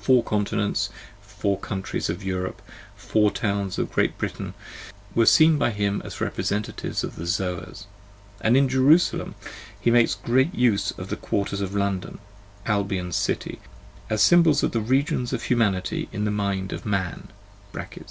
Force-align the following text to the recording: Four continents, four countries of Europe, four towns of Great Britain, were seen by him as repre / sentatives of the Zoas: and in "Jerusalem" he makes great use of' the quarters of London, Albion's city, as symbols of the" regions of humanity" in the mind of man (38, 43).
Four 0.00 0.24
continents, 0.24 0.90
four 1.22 1.56
countries 1.60 2.10
of 2.10 2.24
Europe, 2.24 2.60
four 2.96 3.30
towns 3.30 3.78
of 3.78 3.92
Great 3.92 4.18
Britain, 4.18 4.52
were 5.14 5.26
seen 5.26 5.58
by 5.58 5.70
him 5.70 6.02
as 6.04 6.16
repre 6.16 6.44
/ 6.44 6.44
sentatives 6.44 7.04
of 7.04 7.14
the 7.14 7.22
Zoas: 7.24 7.86
and 8.40 8.56
in 8.56 8.68
"Jerusalem" 8.68 9.36
he 9.80 9.92
makes 9.92 10.16
great 10.16 10.52
use 10.56 10.90
of' 10.98 11.08
the 11.08 11.16
quarters 11.16 11.60
of 11.60 11.72
London, 11.72 12.18
Albion's 12.66 13.14
city, 13.16 13.60
as 14.10 14.20
symbols 14.24 14.64
of 14.64 14.72
the" 14.72 14.80
regions 14.96 15.32
of 15.32 15.44
humanity" 15.44 16.08
in 16.12 16.24
the 16.24 16.32
mind 16.32 16.72
of 16.72 16.84
man 16.84 17.28
(38, 17.72 17.92
43). 17.96 18.04